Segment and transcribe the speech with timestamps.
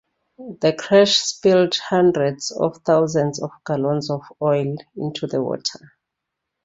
[0.61, 5.93] The crash spilled hundreds of thousands of gallons of oil into the water.